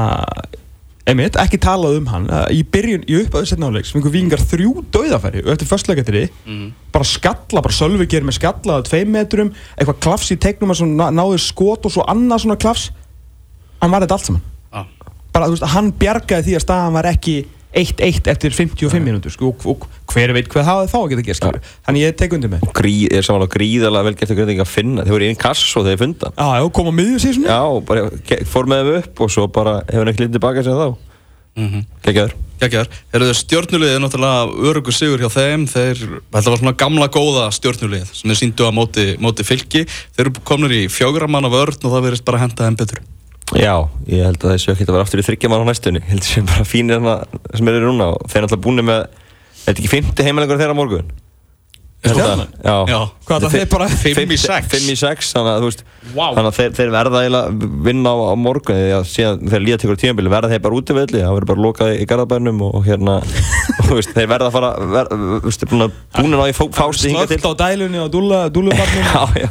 [1.07, 5.43] einmitt, ekki talað um hann í byrjun, í upphæðu setna áleiks fengur Víkingar þrjú dauðafæri
[5.45, 6.73] og eftir förstleikatri Mhm.
[6.91, 10.83] bara skalla, bara Sölvi gerir með skalla á tveim metrum, eitthvað klafs í tegnum að
[11.13, 12.89] náður skot og svo annað svona klafs
[13.81, 14.41] hann var þetta allt saman
[14.73, 14.85] Já.
[15.33, 19.47] bara, þú veist, hann bjargaði því að staðan var ekki 1-1 eftir 55 mínútur sko,
[19.49, 21.59] og, og hver veit hvað það þá gert skilur.
[21.87, 22.67] þannig ég tek undir með.
[22.67, 25.07] Og grí, er samanlega gríðarlega vel gert að grindinga að finna.
[25.07, 26.31] Þeir voru í einn kass og þeir funda.
[26.37, 28.07] Já, já, koma á miðju síðan Já, og bara
[28.53, 30.87] fór með þeim upp og svo bara hefur hann ekki litið tilbaka sem þá.
[31.53, 31.85] Mm -hmm.
[32.05, 35.65] Gekkjaður Gækjar, eru þau stjórnulegið náttúrulega örugur sigur hjá þeim?
[35.67, 39.81] Þeir, þetta var svona gamla góða stjórnulegið sem þeir síndu að móti, móti fylki.
[40.15, 43.01] Þeir eru komnir í fjögramanna vörn og það verðist bara henda þeim betur.
[43.59, 43.73] Já,
[44.07, 46.03] ég held að þessu ekki að vera aftur í þryggja mann á næstunni.
[46.05, 47.17] Ég held að þessu bara fínir hana
[47.51, 49.03] sem eru núna og þeir er alltaf búin með
[49.63, 51.13] Þetta er ekki fymti heimilegur þeirra morgun
[52.03, 52.49] Stjarnan?
[52.59, 52.97] Já, Já.
[53.23, 54.67] Hvað það er bara Fimm í sex.
[54.73, 56.25] Fimm í sex, þannig að þú veist Vá.
[56.35, 60.01] Þannig að þeir, þeir verða eiginlega vinna á, á morgun að síðan þegar líða tekur
[60.01, 63.15] tímabili verða þeir bara út í velli Það verður bara lokað í garðabænum og, hérna
[63.77, 66.43] og, þú veist, Þeir verða að fara ver, Þú veist, þeir búin að búin að
[66.43, 69.49] ná í fásti hinga til Slögt á dælunni og dúlla, dúllubarnum Já, já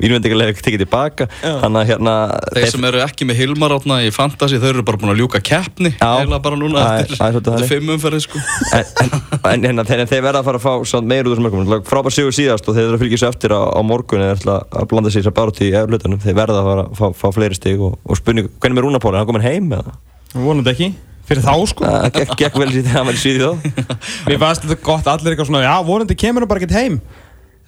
[0.00, 1.26] Vínvendingarlega tekið tilbaka.
[1.42, 2.14] Þannig að hérna
[2.56, 5.40] þeir sem eru ekki með Hilmar átna í Fantasy þeir eru bara búin að ljúka
[5.44, 8.40] keppni eiginlega bara núna er- eftir, er fimm umferði sko.
[8.76, 9.12] en, en,
[9.52, 11.84] en hérna, þeir, þeir verða að fara að fá samt meir út úr þessum mörgum
[11.90, 14.56] frábær sigur síðast og þeir eru að fylgja sér eftir á, á morgun eða ætla
[14.80, 17.28] að blanda sér sér bara út í eflutunum þeir verða að fara að fá, fá
[17.36, 19.94] fleiri stig og, og spurning hvernig með Rúnapóli, er hann komin heim eða?
[20.34, 20.90] Vonandi ekki.
[21.30, 21.84] Fyrir þá sko.
[21.86, 23.84] Það gekk, gekk vel síðan var í Svíði þá.
[24.26, 26.96] Mér fannst þetta gott allir eitthvað svona Já, vorandi kemur hann bara ekkert heim.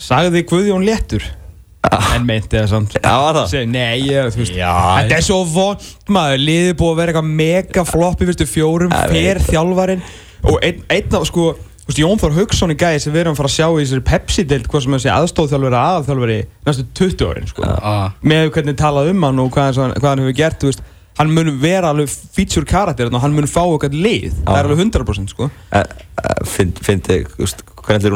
[0.02, 1.26] Sagði Guðjón léttur
[1.90, 3.46] En meinti það samt Já, var það?
[3.50, 4.54] Segi, Nei, ég, þú veist.
[4.54, 8.92] Þetta er svo vond maður Liðið búið að vera eitthvað mega flopp í fyrstu fjórum
[9.10, 10.04] veit þjálfarinn
[10.46, 11.48] Og einn, einn af sko
[11.82, 13.82] Þú veist, Jón Þór Hauksson í gæði sem við erum að fara að sjá í
[13.82, 16.36] þessari Pepsi-deild hvað sem þessi aðstóðþjálfari aðalþjálfari
[16.68, 17.66] næstu 20 árin sko.
[17.66, 18.12] Ah.
[18.22, 20.84] með hvernig talað um hann og hvað, hann- hvað hann hefur gert þú veist,
[21.18, 24.84] hann mun vera alveg feature karakter og hann mun fá okkar lið það er alveg
[24.86, 25.50] 100% sko.
[26.46, 27.18] Fyndi,
[27.82, 28.06] hvernig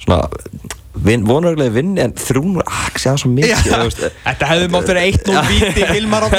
[0.00, 0.26] Svona,
[1.04, 3.64] vin, vonaröglega vinni en þrjúnur, ah, ekki segja það svo mikið.
[3.68, 4.04] þú veist.
[4.24, 6.28] Þetta hefði mátt vera 1-0 víti Hilmar á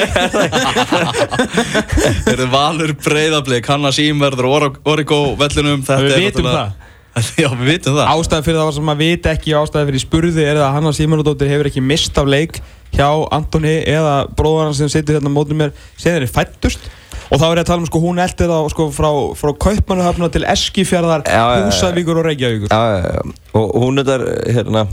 [2.25, 5.83] Þeir eru valur breyðablið, Hanna Sýmverður og Origo vellinum.
[5.85, 6.89] Þetta Við er vitum náttúrulega-
[7.41, 8.05] Já, við vitum það.
[8.13, 10.93] Ástæði fyrir það var sem maður viti ekki ástæði fyrir spurði er það að Hanna
[10.95, 12.61] Símonadóttir hefur ekki mist af leik
[12.95, 16.87] hjá Antoni eða bróðar hans sem situr hérna mótið mér sem þeir eru fættust
[17.31, 20.31] og þá er ég að tala um sko hún eldi þá sko frá, frá Kaupmannahöfna
[20.33, 21.23] til Eskifjörðar.
[21.67, 23.21] Húsavíkur og Reykjavíkur Já, já, já.
[23.55, 24.85] Og hún er þar, hérna,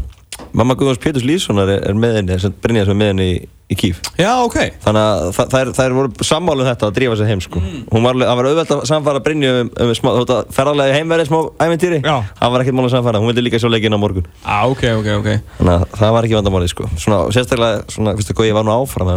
[0.54, 3.78] mamma Guðjóns Péturs Lýssonar er, er með henni, Brynja sem er með henni í, í
[3.78, 4.00] Kíf.
[4.18, 7.42] Já, ok Þannig að það, það, er, voru sammálu um þetta að drífa sig heim,
[7.44, 7.62] sko.
[7.90, 11.38] Hún var, var auðvelt að samfara Brynju um, um smá, þótt að ferðarlega heimverið smá
[11.66, 12.00] æventýri.
[12.06, 14.28] Það var ekkert mál að samfara, hún vildi líka sjá leikinn á morgun.
[14.44, 16.90] Já, ok, ok, ok Þannig að það var ekki vandamálið, sko.
[17.02, 19.10] Sérstaklega, svona, veistu hvað, ég var nú áfram,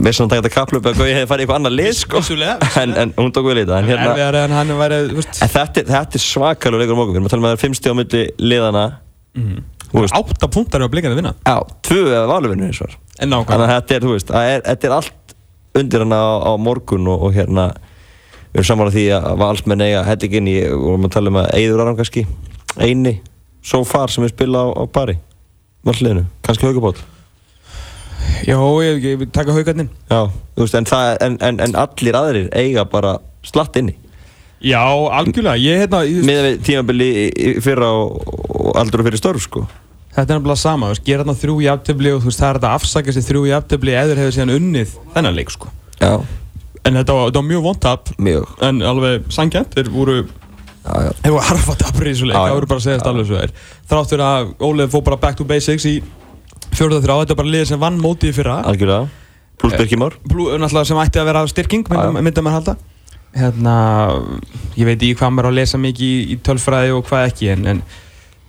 [0.00, 2.22] kannski, vissan að taka þetta kaplöp að Gauði hefði farið í eitthvað annað lið, sko.
[2.82, 3.78] En, en hún tók vel í þetta.
[3.82, 7.14] En hérna, Erfiðar en hann væri, En þetta, er- þetta er svakalur leikur á morgun,
[7.14, 8.84] við erum að tala með það er fimm stíð á milli liðana
[9.90, 11.32] Þú veist, Átta punktar á blikandi að vinna.
[11.46, 14.60] Já, tvö eða valuvinu eins og En Þannig að þetta er, þú veist, það er,
[14.68, 15.34] þetta er allt
[15.80, 17.64] undir hana á, á morgun og, og hérna
[18.50, 21.38] Við erum saman á því að valsmenn eiga helliginn í, við vorum að tala um
[21.42, 22.24] að Eiður Aram kannski
[22.82, 23.12] Eini,
[23.62, 25.16] so far sem við spila á, á pari.
[25.86, 26.98] Valsliðinu, kannski haugubót
[28.46, 32.18] Já, ég, ég, ég taka haugarninn Já, þú veist, en, það, en, en, en allir
[32.18, 33.94] aðrir eiga bara slatt inni.
[34.60, 34.82] Já,
[35.16, 37.10] algjörlega, ég hérna ég, Miðað við tímabili
[37.64, 38.18] fyrra og,
[38.50, 39.64] og aldur og fyrir störf, sko.
[40.10, 42.50] Þetta er nefnilega sama, þú veist, gera þarna þrjú í aftöfli og þú veist, það
[42.50, 45.72] er þetta afsaka sér þrjú í aftöfli eður hefur síðan unnið þennan leik, sko.
[46.00, 46.12] Já,
[46.80, 48.52] En þetta var, þetta var mjög vondtap, mjög.
[48.64, 50.14] En alveg sangjant, þeir voru,
[50.80, 51.10] Já, já.
[51.20, 53.36] Þeir voru harfa tapur í þessu leik, það voru bara að segja þetta alveg svo
[56.80, 58.56] að í fjórða þrjá, þetta er bara liðið sem vann mótið í fyrra.
[58.70, 59.08] Algjörlega.
[59.60, 62.76] Pluss Birkimár Blú, náttúrulega sem ætti að vera styrking, myndum maður halda.
[63.36, 63.74] Hérna,
[64.74, 67.50] ég veit ekki hvað maður á að lesa mikið í, í tölfræði og hvað ekki,
[67.52, 67.82] en, en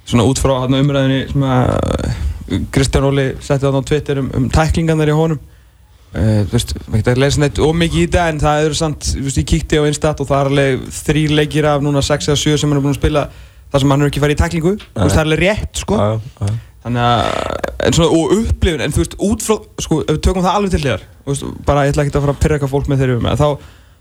[0.07, 4.31] svona út frá hérna, umræðinni sem að uh, Kristján Óli setti þarna á Twitter um,
[4.39, 5.43] um tæklingarnar í honum.
[6.15, 9.11] Uh, þú veist, maður getur að lesa neitt ómikið í þetta en það eru samt,
[9.11, 12.31] þú veist, ég kíkti á Instat og það er alveg þrýr leikir af núna 6
[12.31, 13.27] eða 7 sem hann er búin að spila
[13.71, 15.99] þar sem hann er ekki farið í tæklingu, þú veist, það er alveg rétt sko,
[16.01, 16.09] Já,
[16.41, 16.70] já, já.
[16.85, 20.45] Þannig að en svona, og upplifun, en þú veist, út frá sko, ef við tökum
[20.45, 22.73] það alveg til hliðar þú veist, bara ég ætla ekki að fara að pyrra eitthvað
[22.73, 23.47] fólk með þeirri um þá,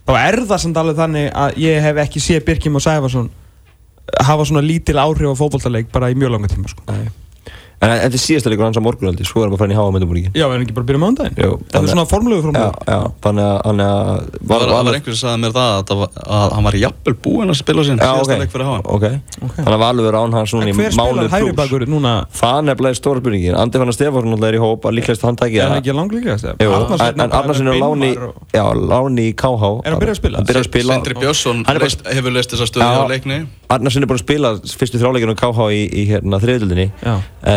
[0.09, 3.31] þá er það samt alveg þannig að ég hef ekki séð Birkim og Sæfarsson
[4.27, 6.85] hafa svona lítil áhrif á fótboltaleik bara í mjög langa tíma sko.
[6.91, 7.09] Nei.
[7.81, 9.73] En þetta er síðasta leikur hans á morgun aldrei, svo erum við að fara inn
[9.73, 9.89] í háa
[10.21, 10.31] ekki.
[10.37, 12.73] Já, en ekki bara að byrja með ándaginn Jú, Þetta er svona formlegu Já, formlegu
[12.91, 13.97] já, þannig að, þannig að
[14.37, 16.03] Það var, var einhver sem sagði mér það að,
[16.37, 19.07] að hann var jafnvel búinn að spila sinn Já, síðasta ok, leik fyrir háan ok.
[19.57, 21.57] Þannig að Valur án hans núna í Hver spilar mánuð hægri pluss.
[21.63, 23.57] bakur núna Það er nefnilega stóra spurningin.
[23.57, 25.81] Andi Fannar Stefánsson alltaf er í hóp, að líklegast hann tæki Er það.
[25.81, 26.01] ekki en
[27.17, 28.11] en er á láni,
[28.53, 29.65] já, láni í KH.
[29.85, 30.17] Er hann byrjað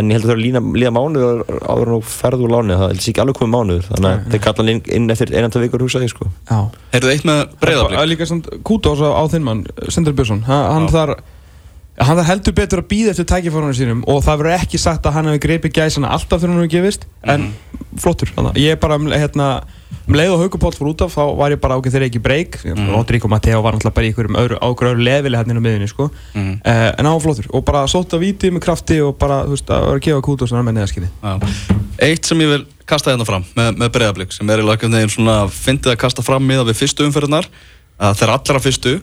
[0.04, 2.14] að er er ég held að það er að lína, líða mánuður áður en þú
[2.14, 2.78] ferð úr láni.
[2.80, 3.86] Það ég ekki alveg komið mánuður.
[3.90, 6.30] Þannig að þeir kalla hann inn, inn eftir einanta vikur hugsaði, sko.
[6.50, 6.60] Já
[6.94, 10.90] Heyrðu eitt með Það er líka samt kútós á, á þinn mann, Sindri Björnsson hann,
[10.94, 11.16] þar,
[12.02, 15.18] hann þar heldur betur að býða eftir tækifórunum sínum og það verður ekki sagt að
[15.18, 17.48] hann hefur greipið gæsana alltaf þegar hann hefur gefist en
[18.02, 19.50] flottur, þannig að ég bara um, hérna,
[20.08, 22.22] um leið og haugupáll fór út af þá var ég bara ok, þeir eru ekki
[22.24, 22.90] breyk mm.
[22.96, 25.66] Rodrigo Mateo var náttúrulega bara í einhverjum öðru, á einhverju öðru leveli hérna inn á
[25.68, 26.10] miðunni sko.
[26.34, 26.56] Mhm.
[26.66, 29.54] uh, en hann var flottur og bara sótt að víti með krafti og bara, þú
[29.54, 31.78] veist, að vera að gefa kútós þannig með neðaskynni Já.
[32.10, 35.38] Eitt sem ég vil kasta hérna fram með, með breyðablík sem er í lakefniðin svona
[35.54, 37.48] fyndið að kasta fram miða við fyrstu umferðnar
[38.02, 38.98] að þeir allra fyrstu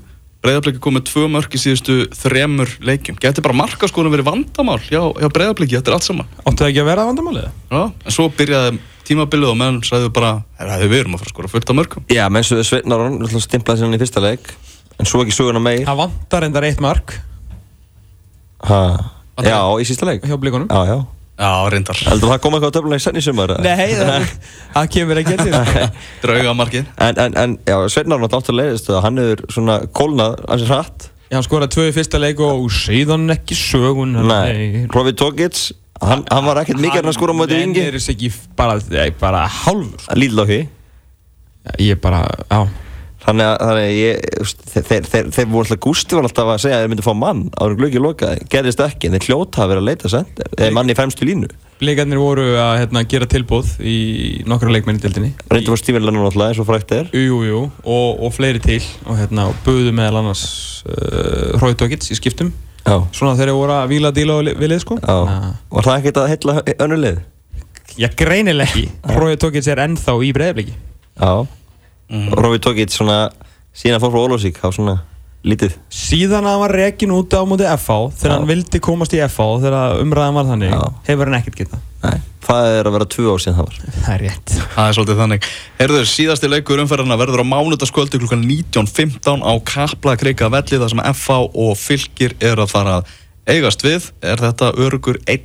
[0.44, 3.18] breyðablík er komið tvö mörg í síðustu þremur leikjum.
[3.20, 6.30] Geti bara markaskónum verið vandamál hjá, hjá breyðablíki, þetta er allt saman.
[6.44, 7.50] Áttu það ekki að vera vandamálið?
[7.70, 11.34] Já, en svo byrjaði tímabilið og meðan sæðu bara, "Herra, við erum að fara að
[11.34, 12.04] skora fullt af mörgum.
[12.08, 14.54] Já, menn svo Sveinn Aron stimplaði sér hann í fyrsta leik
[15.00, 17.16] en svo ekki söguna meir Það vantar endar eitt mark
[18.68, 18.80] ha.
[19.40, 20.98] Já, í sísta leik hjá blíkonum Já, já
[21.40, 22.00] Já, reyndar.
[22.04, 23.54] Heldur það kom eitthvað á töfluna í senn í sumar?
[23.54, 23.62] eða?
[23.64, 24.26] Nei, það,
[24.74, 25.84] það kemur ekki til sko.
[26.26, 26.90] Draugamarkið.
[27.06, 27.76] En, en, en já,
[28.40, 31.94] átti að leiðist að hann hefur svona kólnað ansið hratt Já, hann skoraði tvö í
[31.94, 37.16] fyrsta leik og síðan ekki sögun Nei, Rofi Tókits Hann, hann var ekkert mikið að
[37.16, 38.76] skora á móti Hann er þess ekki bara,
[39.20, 40.06] bara hálfur.
[40.16, 40.60] Lítill á því
[41.86, 42.60] Ég bara, já
[43.30, 44.22] Þannig að, þannig að ég,
[44.72, 47.10] þeir, þeir, þeir, þeir voru alltaf gústi var alltaf að segja að þeir myndi fá
[47.14, 50.70] mann en glöggið lokaði, gerðist ekki en þeir hljóta að vera að leita send eða
[50.74, 51.50] mann í fremstu línu.
[51.78, 53.94] Blikarnir voru að hérna, gera tilbúð í
[54.50, 57.06] nokkra leikmenn í dildinni reyndu var Stífin Lennon alltaf eins og frækt er.
[57.14, 60.44] Jú, jú, og, og fleiri til og hérna, buðu meðal annars
[60.90, 62.50] uh, Hróitókits í skiptum.
[62.82, 64.98] Já, svona þegar voru að víla díla við lið sko.
[64.98, 67.24] Já, var það ekkert að heilla önnur lið?
[68.00, 68.86] Já, greinileg ekki.
[69.14, 70.76] Hróitókits er ennþá í breyðabliki
[71.20, 71.44] Já,
[72.10, 73.18] og Rófi Tókitt svona
[73.76, 74.96] síðan fór frá Ólafsvík á svona
[75.46, 78.34] lítið síðan að hann var rekin út á móti FH þegar Já.
[78.36, 80.82] hann vildi komast í FH þegar umræðan var þannig Já.
[81.06, 84.12] hefur hann ekkert getað Nei, það er að vera tvö ár síðan það var það
[84.14, 85.48] er rétt Það er svolítið þannig.
[85.80, 91.02] Herður, síðasti leikur umferðarna verður á mánudagskvöldi klukkan 19.15 á Kapla Kreika velli þar sem
[91.10, 93.10] FH og Fylkir er að fara að
[93.50, 94.06] eigast við.
[94.24, 95.44] Er þetta örugur einn?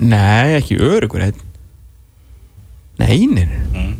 [0.00, 1.38] nei, ekki örugur einn
[2.98, 3.60] nei, nei, nei.
[3.74, 3.92] Mm.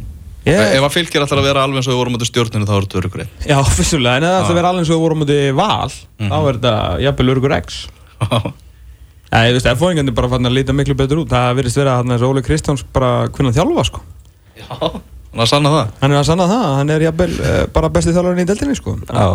[0.45, 2.75] Ég, Ef að Fylkir ætlar að vera alveg eins og við vorum á stjórninu þá
[2.77, 3.31] er þetta örugur einn.
[3.49, 5.93] já, fyrstulega, en það ætla að vera alveg eins og við vorum á móti val
[6.21, 6.29] Mhm.
[6.29, 7.89] þá er þetta jafnvel örugur X
[9.35, 12.23] Nei, þú veist, F-fóðingarnir bara fann að líta miklu betur út það virðist vera að
[12.29, 14.01] Óli Kristjáns bara hvernig þjálfa sko
[14.55, 15.89] Já, þannig að sanna það.
[16.05, 18.95] hann er að sanna það, hann er jafnvel uh, bara besti þjálfarinn í deildinni sko
[19.01, 19.27] Já.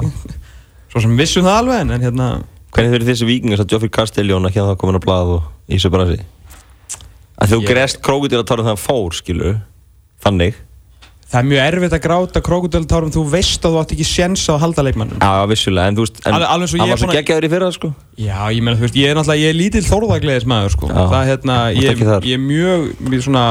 [0.94, 2.30] svo sem vissum það alveg en, en hérna
[2.70, 3.26] Hvernig fyrir þessi
[11.30, 14.06] það það það er mjög erfitt að gráta krokodiltárum þú veist að þú átt ekki
[14.08, 17.10] séns á að halda leikmannum Já, vissulega, en þú veist en Hann ég var svo
[17.14, 19.84] geggjaður í fyrra, sko Já, ég meina, þú veist, ég er náttúrulega, ég er lítill
[19.86, 20.90] þórðagleðis maður, sko.
[20.90, 23.44] Já, Það, hérna, ég, ég er mjög, mjög svona,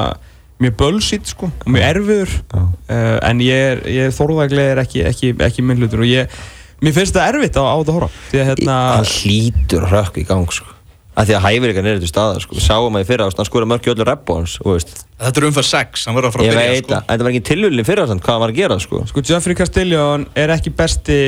[0.59, 2.35] mjög bölsitt, sko, mjög erfiður.
[2.53, 6.41] Uh, en ég er, ég er þórðagleðir ekki, ekki, ekki minn hlutur og ég,
[6.85, 8.11] mér finnst það erfitt á, á þetta horfa.
[8.33, 10.78] Því að, hérna, Hann hlýtur rökk í gang, sko
[11.19, 13.67] Af því að hæfileikar er til staðar, sko Við sáum að í fyrra, hann skora
[13.67, 16.45] mörg í öllu reppu hans, þú veist Þetta er umferð 6, hann verður að fara
[16.47, 18.61] Ég að byrja, veit að, þetta var ekki tilvölin fyrra sann, hvað hann var að
[18.61, 21.19] gera, sko sko, Jeffrey Castellón er ekki besti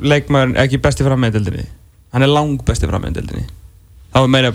[0.00, 1.66] leikmaður, ekki besti frammeðdeldinni.
[2.14, 3.44] Hann er lang besti frammeðdeldinni.
[4.14, 4.54] Þá er meira,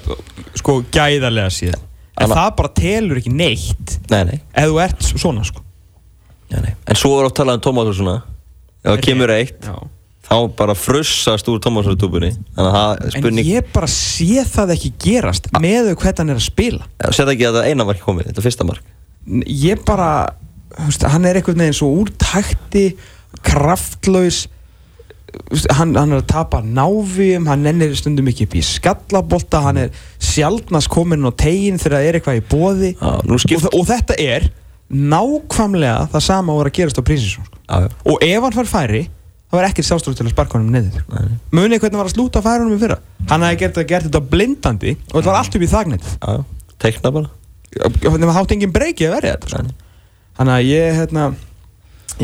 [0.60, 1.86] sko, gæðarlega síðan.
[2.20, 5.62] En Anna- það bara telur ekki neitt Nei, nei, ef þú ert svona, sko.
[6.52, 8.16] nei, nei En svo var oft talað um Tómas og svona
[8.84, 9.78] Ef það kemur eitt, Já.
[10.30, 15.90] Þá bara frussast úr Tómasartúbunni það er En ég bara sé það ekki gerast með
[15.90, 16.86] þau hvernig hann er að spila.
[17.10, 18.94] Sett ekki að þetta eina mark komið, þetta fyrsta mark.
[19.50, 20.12] Ég bara,
[21.10, 22.92] hann er einhvern veginn svo úr takti,
[23.46, 24.46] kraftlaus
[25.78, 30.02] hann, hann er að tapa návíum, hann ennir stundum ekki upp í skallabolta, hann er
[30.22, 34.50] sjaldnast komin á tegin þegar það er eitthvað í bóði og, og þetta er
[34.90, 37.62] nákvæmlega það sama að vera að gerast á prísinsson sko.
[38.10, 39.04] Og ef hann fær færi
[39.50, 41.04] þá er ekkert sjálfstöður til að sparka honum niður.
[41.52, 42.98] Munið hvernig hann var að slúta færunum í fyrra?
[43.32, 46.10] Hann hefði gert, gert þetta blindandi og þetta var allt upp í þagnit
[46.80, 47.32] teikna bara.
[48.00, 49.64] Þannig að hátt engin breyki að verja þetta sko.
[50.40, 51.26] Þannig að ég hérna,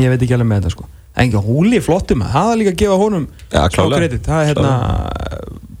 [0.00, 0.86] ég veit ekki alveg með þetta sko.
[1.16, 4.00] engi húli flottum það er líka að gefa honum Já, smá klárlega.
[4.02, 4.26] kredit.
[4.26, 4.72] Það er hérna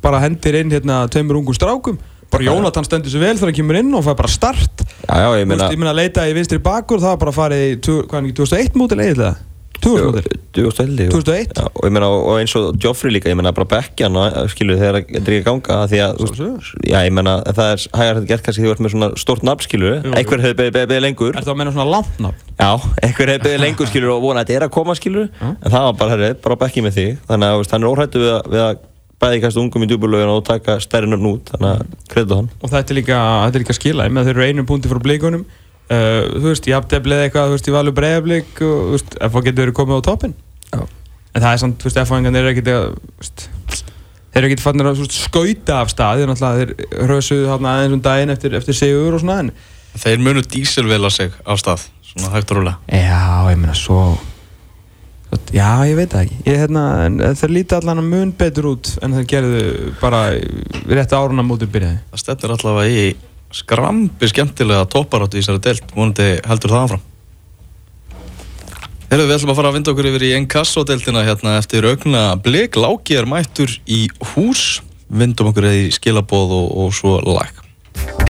[0.06, 1.98] bara hendir inn hérna tveimur ungum strákum.
[2.30, 2.42] Bara.
[2.42, 4.82] Jónatan stendur sér vel þegar hann kemur inn og fær bara start.
[5.06, 7.76] Já, já, ég meina að leita í vinstri bakur það var bara að fara í
[7.78, 11.52] tvo- hvað er ekki, 2001 mótil eiginlega 2000 mótil 2001 2001.
[11.56, 14.16] Já, og ég meina, og eins og Joffrey líka, ég meina bara bekkjan
[14.52, 16.24] skilur þegar þetta er að ganga því að,
[16.86, 19.46] já, ég meina það er hægar þetta gert kannski því þú ert með svona stórt
[19.46, 21.36] nafn skilur einhver hefur beðið beðið lengur.
[21.36, 22.42] Er það að menna svona langt nafn?
[22.56, 22.70] já,
[23.06, 25.88] einhver hefur beðið lengur skilur og vona að þetta er að koma skilur en það
[25.88, 27.16] var bara, herri, bara bekki með þig.
[27.28, 28.84] Þannig að hann er óhættu við að, við að
[29.16, 32.50] bæði kasta ungum í djúbulögin og taka stærri nöfn út þannig að kredu hann.
[32.60, 35.46] Og þetta er líka, þetta er líka skila með þeir eru einum punkti frá blikunum
[35.90, 39.62] uh, þú veist, jafnteflið eitthvað, þú veist, í valur breiðablík og þú veist, FH getur
[39.64, 40.34] verið komið á toppin
[40.72, 40.80] Já.
[40.82, 43.46] en það er samt, þú veist, FH-ingan er ekkert að þú veist,
[44.32, 47.74] þeir eru ekkert fannir að þú veist, skauta af stað, þeir náttúrulega þeir hrösuðu þarna
[47.76, 49.52] aðeins um daginn eftir, eftir sigur og svona en
[49.96, 52.76] Þeir munu dísilvela sig á stað, svona hægt og rúlega.
[52.92, 54.18] já, ég meina, svo
[55.52, 58.90] já, ég veit það ekki ég, hérna, en þeir líti allan að mun betur út
[59.04, 59.62] en þeir gerðu
[60.00, 60.20] bara
[60.90, 61.98] rétt áruna mótið byrjaði
[63.56, 67.04] Skrambi skemmtilega topparáttu í þessari deilt, vonandi heldur það áfram.
[69.06, 72.76] Herru, við ætlum að fara að vinda okkur yfir í Enkasso-deiltina hérna eftir augna blik.
[72.76, 77.62] Láki er mættur í hús, vindum okkur í skilaboð og, og svo lag.